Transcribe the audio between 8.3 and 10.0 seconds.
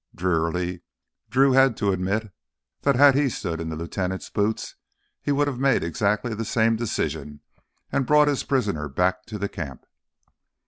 prisoner back to the camp.